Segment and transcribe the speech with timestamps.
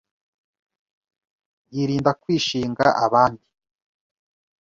[1.73, 3.45] yirinda kwishinga abandi